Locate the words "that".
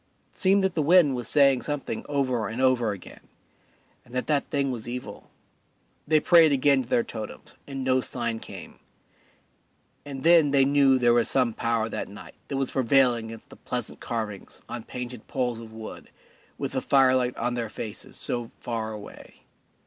0.63-0.73, 4.15-4.25, 4.25-4.49, 10.93-11.01, 11.87-12.09, 12.47-12.57